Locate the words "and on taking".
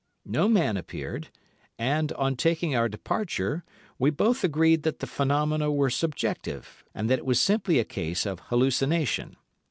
1.77-2.75